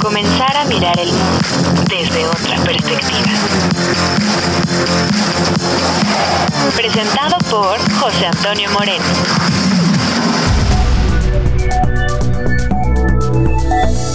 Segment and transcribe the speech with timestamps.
[0.00, 3.32] Comenzar a mirar el mundo desde otra perspectiva.
[6.76, 9.04] Presentado por José Antonio Moreno.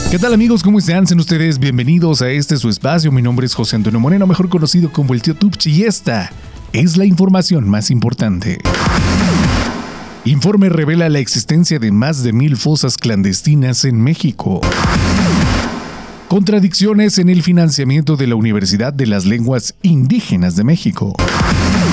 [0.09, 0.63] ¿Qué tal amigos?
[0.63, 1.05] ¿Cómo están?
[1.05, 3.11] Sean ustedes bienvenidos a este su espacio.
[3.11, 6.31] Mi nombre es José Antonio Moreno, mejor conocido como el tío Tupch, y esta
[6.71, 8.59] es la información más importante.
[10.25, 14.61] Informe revela la existencia de más de mil fosas clandestinas en México.
[16.29, 21.13] Contradicciones en el financiamiento de la Universidad de las Lenguas Indígenas de México.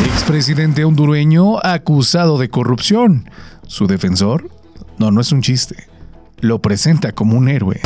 [0.06, 3.28] Expresidente hondureño acusado de corrupción.
[3.66, 4.48] Su defensor,
[4.96, 5.88] no, no es un chiste,
[6.38, 7.80] lo presenta como un héroe.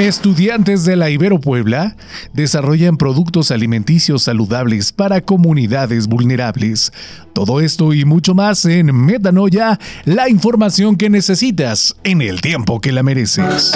[0.00, 1.94] Estudiantes de la Ibero Puebla
[2.32, 6.90] desarrollan productos alimenticios saludables para comunidades vulnerables.
[7.34, 12.92] Todo esto y mucho más en Metanoia, la información que necesitas en el tiempo que
[12.92, 13.74] la mereces.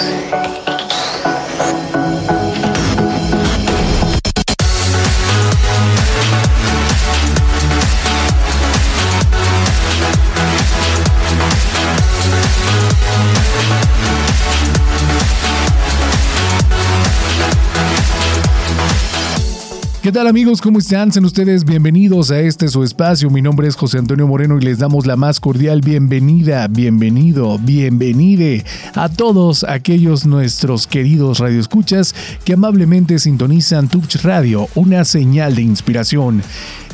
[20.05, 20.61] ¿Qué tal amigos?
[20.61, 21.11] ¿Cómo están?
[21.11, 23.31] Sean ustedes bienvenidos a este su espacio.
[23.31, 28.63] Mi nombre es José Antonio Moreno y les damos la más cordial bienvenida, bienvenido, bienvenide
[28.93, 36.43] a todos aquellos nuestros queridos radioescuchas que amablemente sintonizan Touch Radio, una señal de inspiración.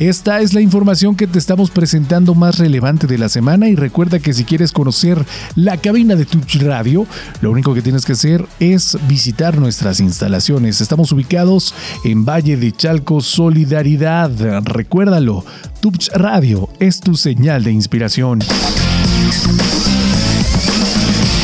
[0.02, 4.18] Esta es la información que te estamos presentando más relevante de la semana y recuerda
[4.18, 7.06] que si quieres conocer la cabina de Touch Radio,
[7.42, 10.82] lo único que tienes que hacer es visitar nuestras instalaciones.
[10.82, 14.32] Estamos ubicados en Valle de Chalco Solidaridad.
[14.64, 15.46] Recuérdalo,
[15.82, 18.40] Touch Radio es tu señal de inspiración.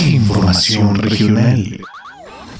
[0.10, 1.80] Información regional.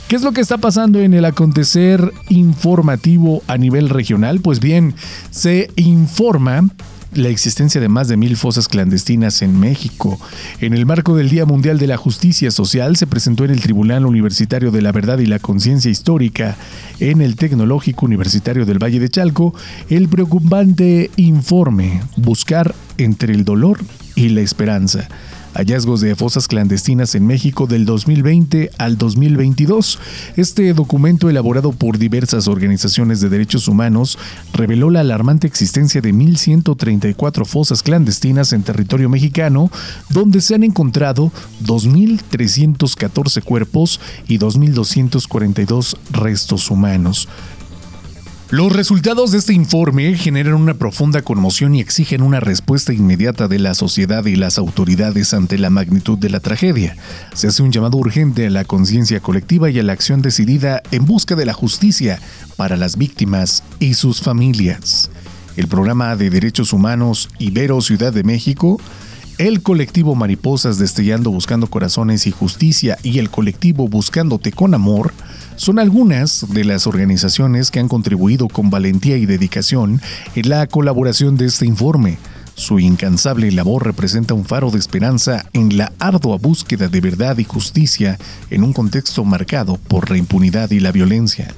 [0.08, 4.40] ¿Qué es lo que está pasando en el acontecer informativo a nivel regional?
[4.40, 4.96] Pues bien,
[5.32, 6.66] se informa
[7.14, 10.18] la existencia de más de mil fosas clandestinas en México.
[10.62, 14.06] En el marco del Día Mundial de la Justicia Social se presentó en el Tribunal
[14.06, 16.56] Universitario de la Verdad y la Conciencia Histórica
[17.02, 19.54] en el Tecnológico Universitario del Valle de Chalco
[19.90, 23.82] el preocupante informe Buscar entre el dolor
[24.16, 25.10] y la esperanza
[25.58, 29.98] hallazgos de fosas clandestinas en México del 2020 al 2022.
[30.36, 34.20] Este documento elaborado por diversas organizaciones de derechos humanos
[34.54, 39.72] reveló la alarmante existencia de 1.134 fosas clandestinas en territorio mexicano,
[40.10, 41.32] donde se han encontrado
[41.66, 47.28] 2.314 cuerpos y 2.242 restos humanos.
[48.50, 53.60] Los resultados de este informe generan una profunda conmoción y exigen una respuesta inmediata de
[53.60, 56.96] la sociedad y las autoridades ante la magnitud de la tragedia.
[57.34, 61.06] Se hace un llamado urgente a la conciencia colectiva y a la acción decidida en
[61.06, 62.22] busca de la justicia
[62.56, 65.10] para las víctimas y sus familias.
[65.58, 68.80] El programa de derechos humanos Ibero Ciudad de México
[69.38, 75.14] el colectivo Mariposas Destellando Buscando Corazones y Justicia y el colectivo Buscándote con Amor
[75.58, 80.02] son algunas de las organizaciones que han contribuido con valentía y dedicación
[80.36, 82.18] en la colaboración de este informe.
[82.54, 87.44] Su incansable labor representa un faro de esperanza en la ardua búsqueda de verdad y
[87.44, 88.18] justicia
[88.50, 91.54] en un contexto marcado por la impunidad y la violencia.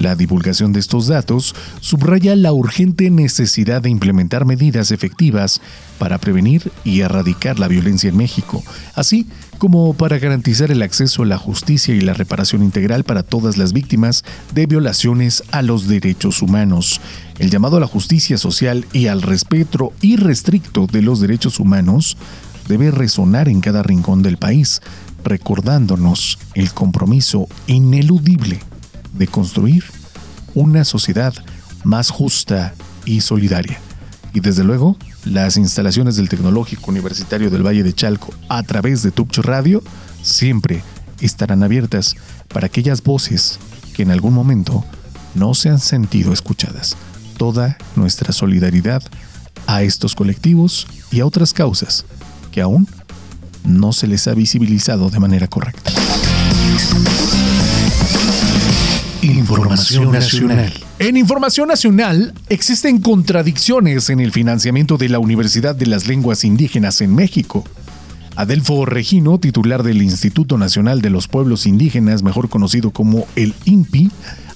[0.00, 5.60] La divulgación de estos datos subraya la urgente necesidad de implementar medidas efectivas
[5.98, 9.26] para prevenir y erradicar la violencia en México, así
[9.58, 13.74] como para garantizar el acceso a la justicia y la reparación integral para todas las
[13.74, 14.24] víctimas
[14.54, 17.02] de violaciones a los derechos humanos.
[17.38, 22.16] El llamado a la justicia social y al respeto irrestricto de los derechos humanos
[22.68, 24.80] debe resonar en cada rincón del país,
[25.24, 28.60] recordándonos el compromiso ineludible
[29.12, 29.84] de construir
[30.54, 31.34] una sociedad
[31.84, 33.80] más justa y solidaria.
[34.32, 39.10] Y desde luego, las instalaciones del Tecnológico Universitario del Valle de Chalco a través de
[39.10, 39.82] Tupcho Radio
[40.22, 40.82] siempre
[41.20, 42.16] estarán abiertas
[42.48, 43.58] para aquellas voces
[43.94, 44.84] que en algún momento
[45.34, 46.96] no se han sentido escuchadas.
[47.36, 49.02] Toda nuestra solidaridad
[49.66, 52.04] a estos colectivos y a otras causas
[52.50, 52.86] que aún
[53.64, 55.92] no se les ha visibilizado de manera correcta.
[59.92, 60.72] Información nacional.
[60.98, 67.00] En Información Nacional existen contradicciones en el financiamiento de la Universidad de las Lenguas Indígenas
[67.00, 67.64] en México.
[68.36, 74.10] Adelfo Regino, titular del Instituto Nacional de los Pueblos Indígenas, mejor conocido como el INPI,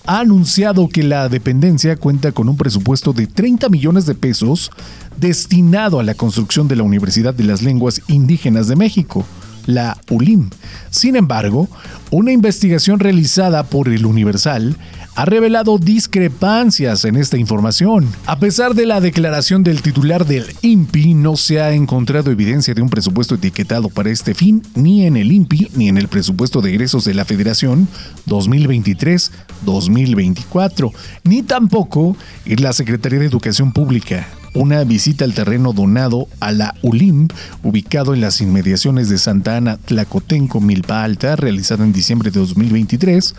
[0.07, 4.71] ha anunciado que la dependencia cuenta con un presupuesto de 30 millones de pesos
[5.17, 9.25] destinado a la construcción de la Universidad de las Lenguas Indígenas de México,
[9.67, 10.51] la ULIM.
[10.91, 11.69] Sin embargo,
[12.11, 14.77] una investigación realizada por el Universal
[15.15, 18.09] ha revelado discrepancias en esta información.
[18.27, 22.83] A pesar de la declaración del titular del INPI, no se ha encontrado evidencia de
[22.83, 26.71] un presupuesto etiquetado para este fin, ni en el INPI ni en el presupuesto de
[26.71, 27.87] egresos de la Federación
[28.27, 30.93] 2023-2024,
[31.25, 34.27] ni tampoco en la Secretaría de Educación Pública.
[34.55, 37.27] Una visita al terreno donado a la ULIM,
[37.65, 43.35] ubicado en las inmediaciones de Santa Ana, Tlacotenco, Milpa Alta, realizada en diciembre de 2023,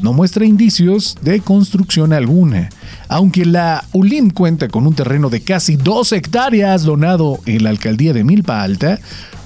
[0.00, 2.70] no muestra indicios de construcción alguna,
[3.08, 8.12] aunque la ULIM cuenta con un terreno de casi dos hectáreas donado en la alcaldía
[8.12, 8.98] de Milpa Alta,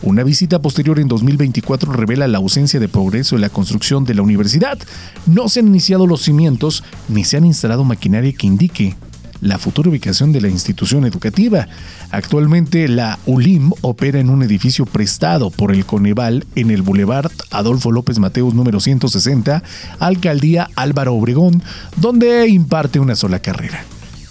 [0.03, 4.23] una visita posterior en 2024 revela la ausencia de progreso en la construcción de la
[4.23, 4.79] universidad.
[5.27, 8.97] No se han iniciado los cimientos ni se han instalado maquinaria que indique
[9.43, 11.69] la futura ubicación de la institución educativa.
[12.11, 17.91] Actualmente la ULIM opera en un edificio prestado por el Coneval en el Boulevard Adolfo
[17.91, 19.63] López Mateos número 160,
[19.99, 21.63] Alcaldía Álvaro Obregón,
[21.97, 23.85] donde imparte una sola carrera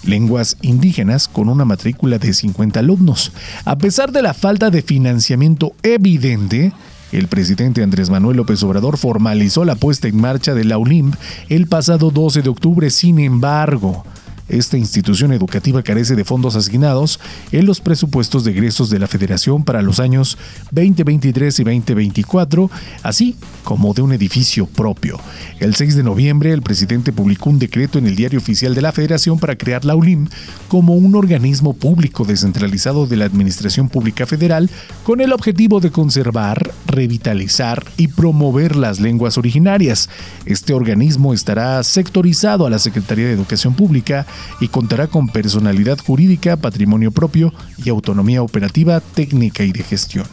[0.04, 3.30] lenguas indígenas con una matrícula de 50 alumnos.
[3.64, 6.72] A pesar de la falta de financiamiento evidente,
[7.12, 11.12] el presidente Andrés Manuel López Obrador formalizó la puesta en marcha de la ULIM
[11.48, 12.90] el pasado 12 de octubre.
[12.90, 14.04] Sin embargo,
[14.52, 17.18] esta institución educativa carece de fondos asignados
[17.50, 20.38] en los presupuestos de egresos de la Federación para los años
[20.70, 22.70] 2023 y 2024,
[23.02, 25.18] así como de un edificio propio.
[25.58, 28.92] El 6 de noviembre, el presidente publicó un decreto en el Diario Oficial de la
[28.92, 30.28] Federación para crear la ULIM
[30.68, 34.70] como un organismo público descentralizado de la Administración Pública Federal
[35.04, 40.08] con el objetivo de conservar, revitalizar y promover las lenguas originarias.
[40.44, 44.26] Este organismo estará sectorizado a la Secretaría de Educación Pública
[44.60, 47.52] y contará con personalidad jurídica, patrimonio propio
[47.84, 50.26] y autonomía operativa, técnica y de gestión.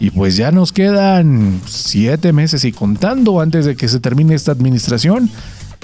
[0.00, 4.52] Y pues ya nos quedan siete meses y contando antes de que se termine esta
[4.52, 5.28] administración.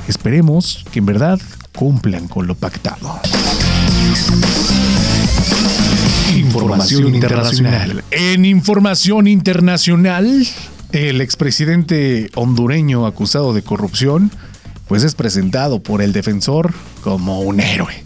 [0.07, 1.41] Esperemos que en verdad
[1.75, 3.21] cumplan con lo pactado.
[6.37, 8.05] Información internacional.
[8.11, 10.47] En información internacional,
[10.93, 14.31] el expresidente hondureño acusado de corrupción
[14.89, 16.73] pues es presentado por el defensor
[17.03, 18.05] como un héroe.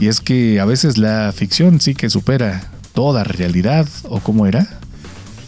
[0.00, 4.78] Y es que a veces la ficción sí que supera toda realidad, ¿o cómo era?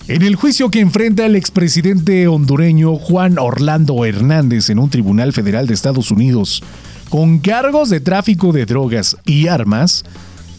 [0.08, 5.68] En el juicio que enfrenta el expresidente hondureño Juan Orlando Hernández en un tribunal federal
[5.68, 6.64] de Estados Unidos,
[7.08, 10.04] con cargos de tráfico de drogas y armas,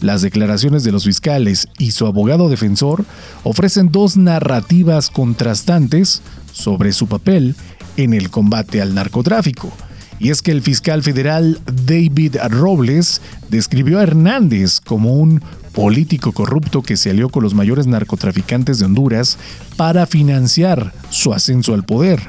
[0.00, 3.04] las declaraciones de los fiscales y su abogado defensor
[3.44, 6.22] ofrecen dos narrativas contrastantes
[6.52, 7.54] sobre su papel
[7.96, 9.72] en el combate al narcotráfico
[10.18, 15.42] y es que el fiscal federal David Robles describió a Hernández como un
[15.72, 19.38] político corrupto que se alió con los mayores narcotraficantes de Honduras
[19.76, 22.20] para financiar su ascenso al poder.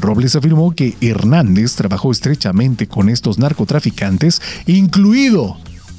[0.00, 5.56] Robles afirmó que Hernández trabajó estrechamente con estos narcotraficantes, incluido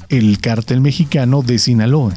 [0.08, 2.14] el cártel mexicano de Sinaloa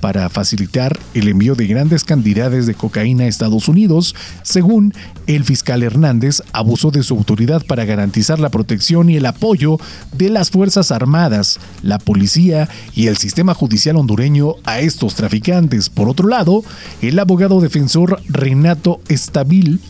[0.00, 4.94] para facilitar el envío de grandes cantidades de cocaína a Estados Unidos, según
[5.26, 9.78] el fiscal Hernández, abusó de su autoridad para garantizar la protección y el apoyo
[10.16, 15.90] de las Fuerzas Armadas, la policía y el sistema judicial hondureño a estos traficantes.
[15.90, 16.64] Por otro lado,
[17.02, 19.80] el abogado defensor Renato Estabil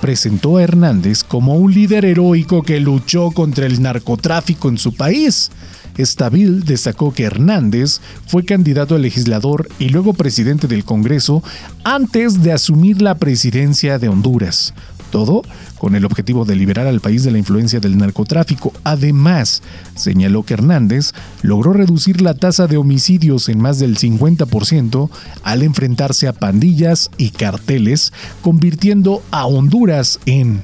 [0.00, 5.50] presentó a Hernández como un líder heroico que luchó contra el narcotráfico en su país.
[5.96, 11.42] Estabil destacó que Hernández fue candidato a legislador y luego presidente del Congreso
[11.84, 14.74] antes de asumir la presidencia de Honduras.
[15.10, 15.42] Todo
[15.78, 18.72] con el objetivo de liberar al país de la influencia del narcotráfico.
[18.82, 19.62] Además,
[19.94, 25.10] señaló que Hernández logró reducir la tasa de homicidios en más del 50%
[25.44, 30.62] al enfrentarse a pandillas y carteles, convirtiendo a Honduras en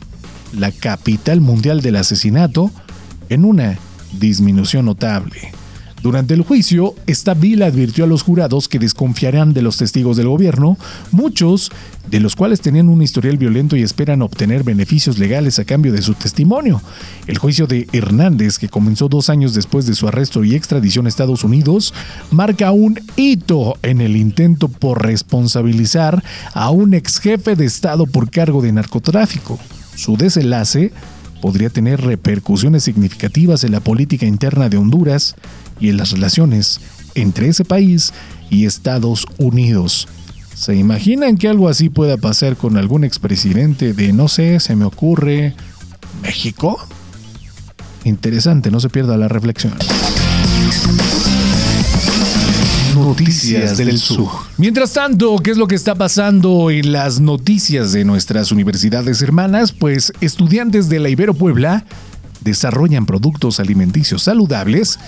[0.52, 2.72] la capital mundial del asesinato
[3.28, 3.78] en una
[4.20, 5.50] disminución notable.
[6.02, 10.78] Durante el juicio, Stabil advirtió a los jurados que desconfiarán de los testigos del gobierno,
[11.10, 11.70] muchos
[12.10, 16.00] de los cuales tenían un historial violento y esperan obtener beneficios legales a cambio de
[16.00, 16.80] su testimonio.
[17.26, 21.10] El juicio de Hernández, que comenzó dos años después de su arresto y extradición a
[21.10, 21.92] Estados Unidos,
[22.30, 26.24] marca un hito en el intento por responsabilizar
[26.54, 29.58] a un ex jefe de Estado por cargo de narcotráfico.
[29.96, 30.92] Su desenlace
[31.40, 35.34] podría tener repercusiones significativas en la política interna de Honduras
[35.80, 36.80] y en las relaciones
[37.14, 38.12] entre ese país
[38.50, 40.08] y Estados Unidos.
[40.54, 44.84] ¿Se imaginan que algo así pueda pasar con algún expresidente de, no sé, se me
[44.84, 45.54] ocurre,
[46.22, 46.78] México?
[48.04, 49.72] Interesante, no se pierda la reflexión.
[53.00, 54.28] Noticias del sur.
[54.58, 59.72] Mientras tanto, ¿qué es lo que está pasando en las noticias de nuestras universidades hermanas?
[59.72, 61.84] Pues estudiantes de la Ibero Puebla
[62.42, 64.98] desarrollan productos alimenticios saludables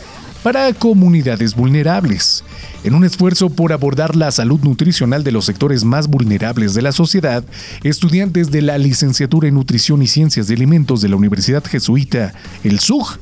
[0.43, 2.43] para comunidades vulnerables.
[2.85, 6.93] En un esfuerzo por abordar la salud nutricional de los sectores más vulnerables de la
[6.93, 7.45] sociedad,
[7.85, 12.35] estudiantes de la licenciatura en Nutrición y Ciencias de Alimentos de la Universidad Jesuita,
[12.65, 13.19] el SUG,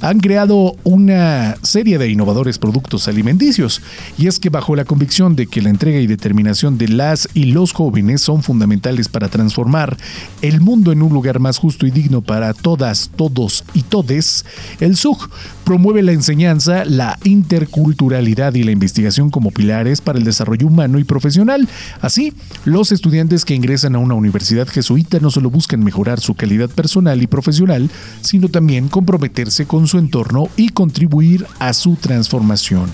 [0.00, 3.80] han creado una serie de innovadores productos alimenticios,
[4.18, 7.46] y es que bajo la convicción de que la entrega y determinación de las y
[7.46, 9.96] los jóvenes son fundamentales para transformar
[10.42, 14.44] el mundo en un lugar más justo y digno para todas, todos y todes,
[14.80, 15.28] el SUG
[15.64, 21.04] promueve la enseñanza, la interculturalidad y la investigación como pilares para el desarrollo humano y
[21.04, 21.68] profesional.
[22.00, 22.32] Así,
[22.64, 27.22] los estudiantes que ingresan a una universidad jesuita no solo buscan mejorar su calidad personal
[27.22, 32.90] y profesional, sino también comprometerse con su entorno y contribuir a su transformación.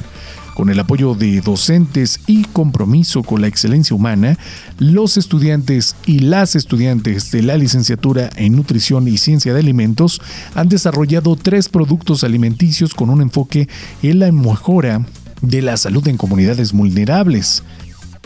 [0.54, 4.36] Con el apoyo de docentes y compromiso con la excelencia humana,
[4.78, 10.20] los estudiantes y las estudiantes de la licenciatura en Nutrición y Ciencia de Alimentos
[10.54, 13.66] han desarrollado tres productos alimenticios con un enfoque
[14.02, 15.06] en la mejora
[15.40, 17.62] de la salud en comunidades vulnerables.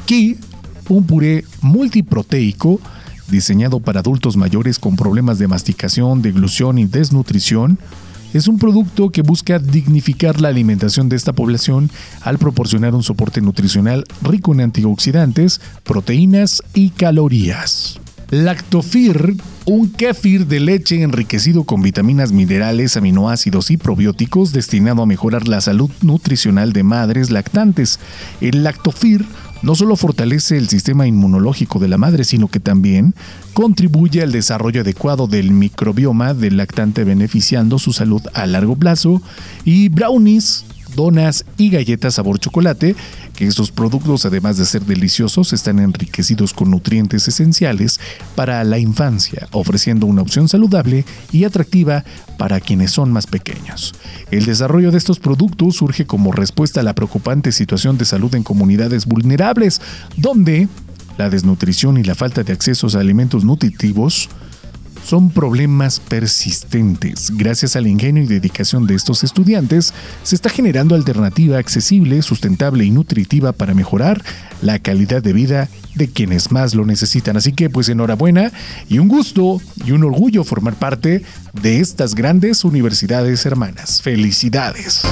[0.06, 0.36] Ki,
[0.88, 2.80] un puré multiproteico
[3.28, 7.78] diseñado para adultos mayores con problemas de masticación, deglución y desnutrición,
[8.36, 11.90] es un producto que busca dignificar la alimentación de esta población
[12.20, 17.98] al proporcionar un soporte nutricional rico en antioxidantes, proteínas y calorías.
[18.30, 25.46] Lactofir, un kéfir de leche enriquecido con vitaminas, minerales, aminoácidos y probióticos destinado a mejorar
[25.46, 28.00] la salud nutricional de madres lactantes.
[28.40, 29.24] El lactofir
[29.62, 33.14] no solo fortalece el sistema inmunológico de la madre, sino que también
[33.54, 39.22] contribuye al desarrollo adecuado del microbioma del lactante beneficiando su salud a largo plazo.
[39.64, 40.64] Y brownies
[40.96, 42.96] donas y galletas sabor chocolate,
[43.36, 48.00] que estos productos además de ser deliciosos están enriquecidos con nutrientes esenciales
[48.34, 52.04] para la infancia, ofreciendo una opción saludable y atractiva
[52.38, 53.94] para quienes son más pequeños.
[54.30, 58.42] El desarrollo de estos productos surge como respuesta a la preocupante situación de salud en
[58.42, 59.80] comunidades vulnerables,
[60.16, 60.68] donde
[61.18, 64.28] la desnutrición y la falta de acceso a alimentos nutritivos
[65.06, 67.30] son problemas persistentes.
[67.36, 69.94] Gracias al ingenio y dedicación de estos estudiantes,
[70.24, 74.20] se está generando alternativa accesible, sustentable y nutritiva para mejorar
[74.62, 77.36] la calidad de vida de quienes más lo necesitan.
[77.36, 78.50] Así que pues enhorabuena
[78.88, 81.22] y un gusto y un orgullo formar parte
[81.52, 84.02] de estas grandes universidades hermanas.
[84.02, 85.02] Felicidades.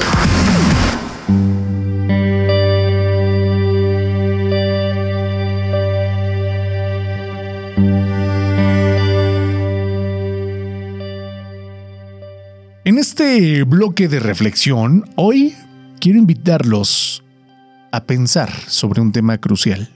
[13.15, 15.55] Este bloque de reflexión, hoy
[16.01, 17.23] quiero invitarlos
[17.93, 19.89] a pensar sobre un tema crucial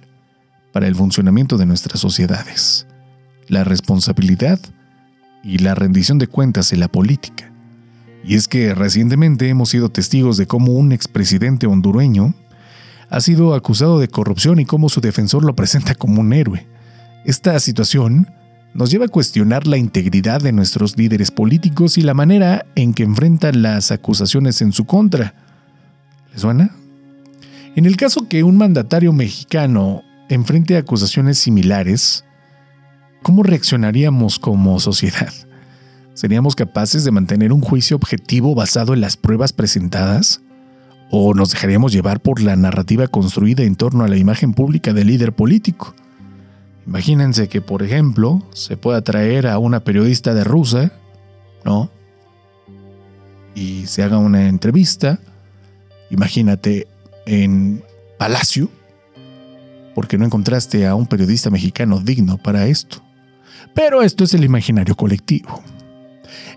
[0.72, 2.86] para el funcionamiento de nuestras sociedades,
[3.48, 4.60] la responsabilidad
[5.42, 7.50] y la rendición de cuentas en la política.
[8.22, 12.36] Y es que recientemente hemos sido testigos de cómo un expresidente hondureño
[13.10, 16.68] ha sido acusado de corrupción y cómo su defensor lo presenta como un héroe.
[17.24, 18.28] Esta situación
[18.74, 23.02] nos lleva a cuestionar la integridad de nuestros líderes políticos y la manera en que
[23.02, 25.34] enfrentan las acusaciones en su contra.
[26.32, 26.70] ¿Les suena?
[27.76, 32.24] En el caso que un mandatario mexicano enfrente acusaciones similares,
[33.22, 35.32] ¿cómo reaccionaríamos como sociedad?
[36.14, 40.42] ¿Seríamos capaces de mantener un juicio objetivo basado en las pruebas presentadas?
[41.10, 45.06] ¿O nos dejaríamos llevar por la narrativa construida en torno a la imagen pública del
[45.06, 45.94] líder político?
[46.88, 50.90] Imagínense que, por ejemplo, se pueda traer a una periodista de Rusia,
[51.62, 51.90] ¿no?
[53.54, 55.20] Y se haga una entrevista,
[56.08, 56.88] imagínate,
[57.26, 57.84] en
[58.16, 58.70] Palacio,
[59.94, 63.02] porque no encontraste a un periodista mexicano digno para esto.
[63.74, 65.62] Pero esto es el imaginario colectivo.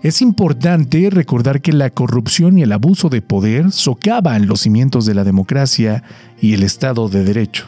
[0.02, 5.14] Es importante recordar que la corrupción y el abuso de poder socavan los cimientos de
[5.14, 6.02] la democracia
[6.40, 7.66] y el Estado de Derecho.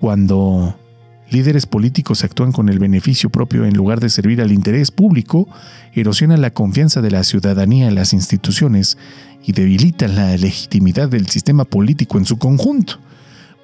[0.00, 0.74] Cuando
[1.30, 5.46] líderes políticos actúan con el beneficio propio en lugar de servir al interés público,
[5.92, 8.96] erosionan la confianza de la ciudadanía en las instituciones
[9.44, 12.98] y debilitan la legitimidad del sistema político en su conjunto.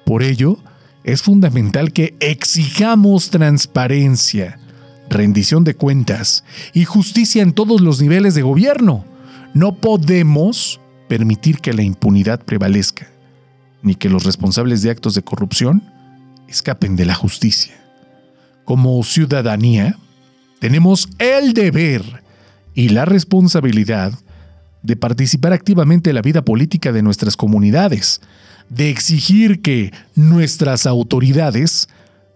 [0.05, 0.59] Por ello,
[1.03, 4.59] es fundamental que exijamos transparencia,
[5.09, 9.05] rendición de cuentas y justicia en todos los niveles de gobierno.
[9.55, 10.79] No podemos
[11.09, 13.07] permitir que la impunidad prevalezca,
[13.81, 15.96] ni que los responsables de actos de corrupción
[16.47, 17.75] escapen de la justicia.
[18.65, 19.97] Como ciudadanía,
[20.59, 22.23] tenemos el deber
[22.73, 24.13] y la responsabilidad
[24.83, 28.21] de participar activamente en la vida política de nuestras comunidades,
[28.69, 31.89] de exigir que nuestras autoridades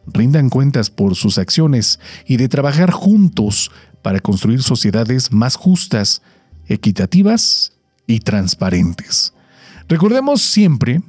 [0.07, 6.21] rindan cuentas por sus acciones y de trabajar juntos para construir sociedades más justas,
[6.67, 7.73] equitativas
[8.07, 9.33] y transparentes.
[9.87, 11.01] Recordemos siempre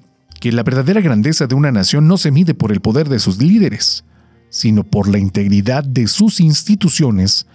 [0.42, 3.40] que la verdadera grandeza de una nación no se mide por el poder de sus
[3.40, 4.02] líderes,
[4.50, 7.46] sino por la integridad de sus instituciones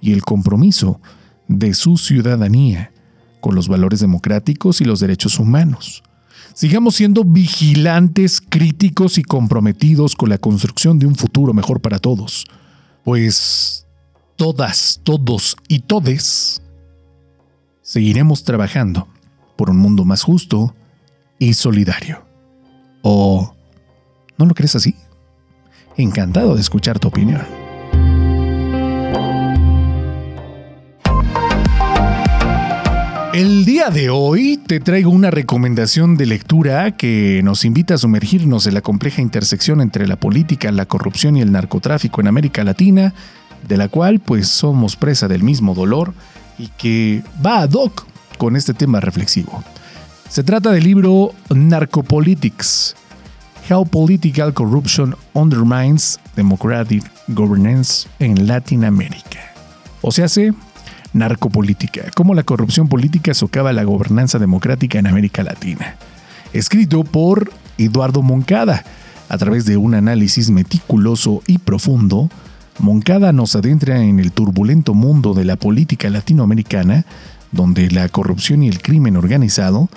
[0.00, 1.00] y el compromiso
[1.48, 2.92] de su ciudadanía
[3.40, 6.04] con los valores democráticos y los derechos humanos.
[6.54, 12.46] Sigamos siendo vigilantes, críticos y comprometidos con la construcción de un futuro mejor para todos,
[13.02, 13.84] pues
[14.36, 16.62] todas, todos y todes
[17.82, 19.08] seguiremos trabajando
[19.56, 20.76] por un mundo más justo
[21.40, 22.27] y solidario.
[23.02, 23.54] ¿O
[24.36, 24.94] no lo crees así?
[25.96, 27.42] Encantado de escuchar tu opinión.
[33.34, 38.66] El día de hoy te traigo una recomendación de lectura que nos invita a sumergirnos
[38.66, 43.14] en la compleja intersección entre la política, la corrupción y el narcotráfico en América Latina,
[43.68, 46.14] de la cual pues somos presa del mismo dolor
[46.58, 48.06] y que va ad hoc
[48.38, 49.62] con este tema reflexivo.
[50.28, 52.94] Se trata del libro Narcopolitics,
[53.70, 59.38] How Political Corruption Undermines Democratic Governance in Latin America.
[60.02, 60.52] O sea, se
[61.14, 65.96] Narcopolítica, cómo la corrupción política socava la gobernanza democrática en América Latina.
[66.52, 68.84] Escrito por Eduardo Moncada.
[69.30, 72.28] A través de un análisis meticuloso y profundo,
[72.78, 77.06] Moncada nos adentra en el turbulento mundo de la política latinoamericana,
[77.50, 79.88] donde la corrupción y el crimen organizado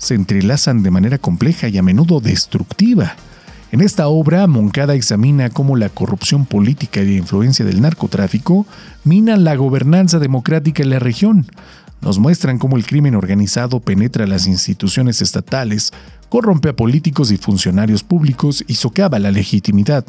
[0.00, 3.16] se entrelazan de manera compleja y a menudo destructiva.
[3.70, 8.66] En esta obra, Moncada examina cómo la corrupción política y la influencia del narcotráfico
[9.04, 11.46] minan la gobernanza democrática en la región.
[12.00, 15.92] Nos muestran cómo el crimen organizado penetra las instituciones estatales,
[16.30, 20.06] corrompe a políticos y funcionarios públicos y socava la legitimidad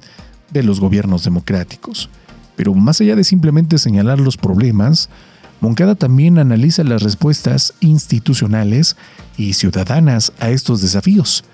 [0.52, 2.10] de los gobiernos democráticos.
[2.56, 5.10] Pero más allá de simplemente señalar los problemas,
[5.62, 8.98] Moncada también analiza las respuestas institucionales
[9.38, 11.46] y ciudadanas a estos desafíos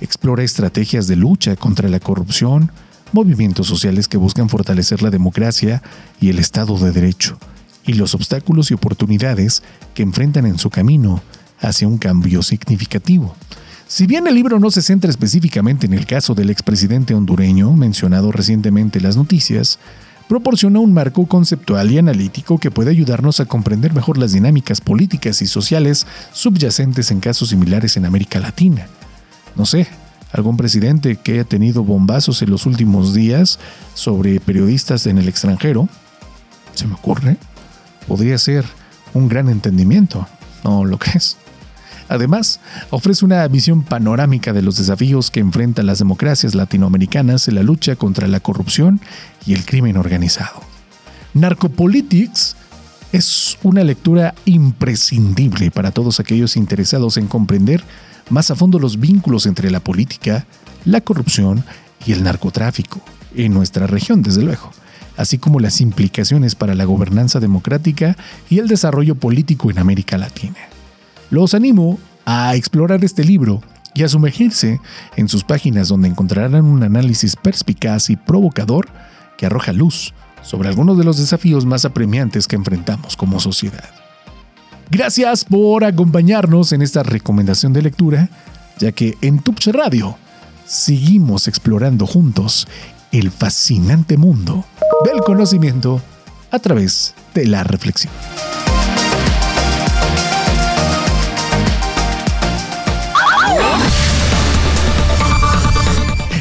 [0.00, 2.70] explora estrategias de lucha contra la corrupción,
[3.12, 5.82] movimientos sociales que buscan fortalecer la democracia
[6.20, 7.38] y el Estado de Derecho,
[7.86, 9.62] y los obstáculos y oportunidades
[9.94, 11.22] que enfrentan en su camino
[11.60, 13.34] hacia un cambio significativo.
[13.86, 18.32] Si bien el libro no se centra específicamente en el caso del expresidente hondureño mencionado
[18.32, 19.78] recientemente en las noticias,
[20.28, 25.42] proporciona un marco conceptual y analítico que puede ayudarnos a comprender mejor las dinámicas políticas
[25.42, 28.86] y sociales subyacentes en casos similares en América Latina.
[29.56, 29.86] No sé,
[30.32, 33.58] algún presidente que haya tenido bombazos en los últimos días
[33.94, 35.88] sobre periodistas en el extranjero,
[36.74, 37.36] se me ocurre,
[38.08, 38.64] podría ser
[39.12, 40.26] un gran entendimiento,
[40.64, 41.36] ¿no lo crees?
[42.08, 47.62] Además, ofrece una visión panorámica de los desafíos que enfrentan las democracias latinoamericanas en la
[47.62, 49.00] lucha contra la corrupción
[49.46, 50.60] y el crimen organizado.
[51.32, 52.56] Narcopolitics
[53.12, 57.82] es una lectura imprescindible para todos aquellos interesados en comprender
[58.30, 60.46] más a fondo los vínculos entre la política,
[60.84, 61.64] la corrupción
[62.06, 63.00] y el narcotráfico,
[63.34, 64.70] en nuestra región desde luego,
[65.16, 68.16] así como las implicaciones para la gobernanza democrática
[68.50, 70.73] y el desarrollo político en América Latina.
[71.30, 73.62] Los animo a explorar este libro
[73.94, 74.80] y a sumergirse
[75.16, 78.88] en sus páginas donde encontrarán un análisis perspicaz y provocador
[79.36, 83.88] que arroja luz sobre algunos de los desafíos más apremiantes que enfrentamos como sociedad.
[84.90, 88.28] Gracias por acompañarnos en esta recomendación de lectura,
[88.78, 90.16] ya que en Tupche Radio
[90.66, 92.68] seguimos explorando juntos
[93.12, 94.64] el fascinante mundo
[95.04, 96.02] del conocimiento
[96.50, 98.12] a través de la reflexión.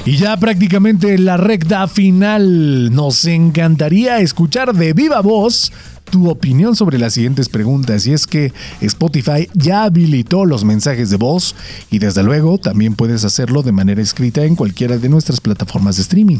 [0.05, 2.93] Y ya prácticamente la recta final.
[2.93, 5.71] Nos encantaría escuchar de viva voz
[6.11, 11.15] tu opinión sobre las siguientes preguntas y es que Spotify ya habilitó los mensajes de
[11.15, 11.55] voz
[11.89, 16.01] y desde luego también puedes hacerlo de manera escrita en cualquiera de nuestras plataformas de
[16.01, 16.39] streaming.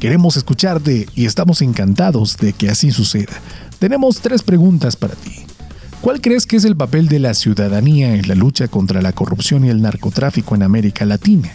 [0.00, 3.34] Queremos escucharte y estamos encantados de que así suceda.
[3.78, 5.34] Tenemos tres preguntas para ti.
[6.00, 9.66] ¿Cuál crees que es el papel de la ciudadanía en la lucha contra la corrupción
[9.66, 11.50] y el narcotráfico en América Latina?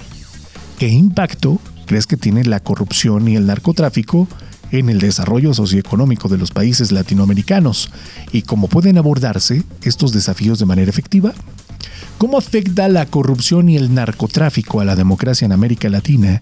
[0.77, 4.27] ¿Qué impacto crees que tiene la corrupción y el narcotráfico
[4.71, 7.89] en el desarrollo socioeconómico de los países latinoamericanos
[8.31, 11.33] y cómo pueden abordarse estos desafíos de manera efectiva.
[12.19, 16.41] ¿Cómo afecta la corrupción y el narcotráfico a la democracia en América Latina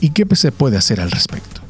[0.00, 1.60] y qué se puede hacer al respecto?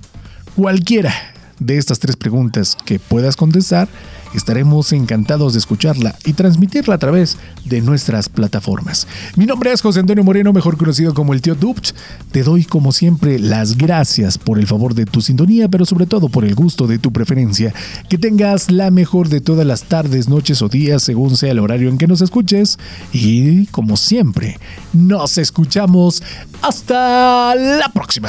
[0.55, 1.13] Cualquiera
[1.59, 3.89] de estas tres preguntas que puedas contestar,
[4.35, 9.07] estaremos encantados de escucharla y transmitirla a través de nuestras plataformas.
[9.37, 11.93] Mi nombre es José Antonio Moreno, mejor conocido como el tío Dupch.
[12.33, 16.29] Te doy como siempre las gracias por el favor de tu sintonía, pero sobre todo
[16.29, 17.73] por el gusto de tu preferencia.
[18.09, 21.89] Que tengas la mejor de todas las tardes, noches o días, según sea el horario
[21.89, 22.79] en que nos escuches.
[23.13, 24.59] Y como siempre,
[24.93, 26.23] nos escuchamos
[26.63, 28.29] hasta la próxima.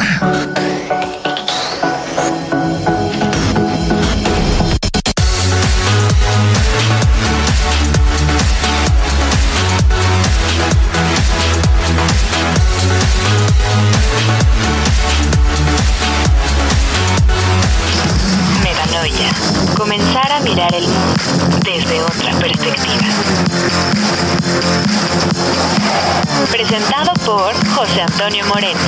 [20.18, 23.06] Comenzar a mirar el mundo desde otra perspectiva.
[26.50, 28.80] Presentado por José Antonio Moreno.